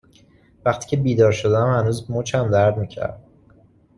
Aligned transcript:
وقتی 0.65 0.87
که 0.89 0.97
بیدار 0.97 1.31
شدم 1.31 1.73
هنوز 1.73 2.11
مچم 2.11 2.51
درد 2.51 2.77
می 2.77 2.87
کرد 2.87 3.23